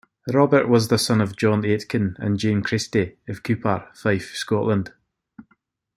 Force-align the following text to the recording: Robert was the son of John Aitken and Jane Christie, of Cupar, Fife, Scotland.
Robert 0.33 0.67
was 0.67 0.87
the 0.87 0.97
son 0.97 1.21
of 1.21 1.37
John 1.37 1.63
Aitken 1.63 2.15
and 2.17 2.39
Jane 2.39 2.63
Christie, 2.63 3.17
of 3.27 3.43
Cupar, 3.43 3.95
Fife, 3.95 4.33
Scotland. 4.35 4.91